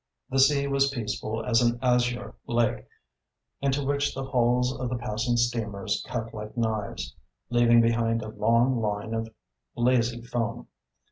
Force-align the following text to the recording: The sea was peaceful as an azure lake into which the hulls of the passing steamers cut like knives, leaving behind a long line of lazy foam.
The 0.31 0.39
sea 0.39 0.65
was 0.65 0.89
peaceful 0.89 1.45
as 1.45 1.61
an 1.61 1.77
azure 1.79 2.33
lake 2.47 2.87
into 3.61 3.85
which 3.85 4.15
the 4.15 4.23
hulls 4.25 4.75
of 4.79 4.89
the 4.89 4.97
passing 4.97 5.37
steamers 5.37 6.03
cut 6.07 6.33
like 6.33 6.57
knives, 6.57 7.15
leaving 7.51 7.81
behind 7.81 8.23
a 8.23 8.29
long 8.29 8.81
line 8.81 9.13
of 9.13 9.29
lazy 9.75 10.23
foam. 10.23 10.67